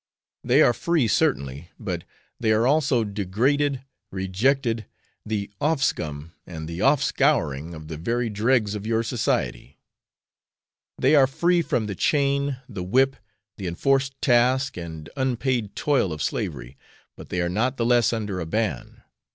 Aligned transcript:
They 0.43 0.63
are 0.63 0.73
free 0.73 1.07
certainly, 1.07 1.69
but 1.79 2.05
they 2.39 2.51
are 2.53 2.65
also 2.65 3.03
degraded, 3.03 3.83
rejected, 4.09 4.87
the 5.23 5.51
offscum 5.61 6.31
and 6.47 6.67
the 6.67 6.79
offscouring 6.79 7.75
of 7.75 7.87
the 7.87 7.97
very 7.97 8.27
dregs 8.27 8.73
of 8.73 8.87
your 8.87 9.03
society; 9.03 9.77
they 10.97 11.13
are 11.15 11.27
free 11.27 11.61
from 11.61 11.85
the 11.85 11.93
chain, 11.93 12.57
the 12.67 12.81
whip, 12.83 13.15
the 13.57 13.67
enforced 13.67 14.19
task 14.23 14.75
and 14.75 15.07
unpaid 15.15 15.75
toil 15.75 16.11
of 16.11 16.23
slavery; 16.23 16.77
but 17.15 17.29
they 17.29 17.39
are 17.39 17.47
not 17.47 17.77
the 17.77 17.85
less 17.85 18.11
under 18.11 18.39
a 18.39 18.45
ban. 18.47 19.03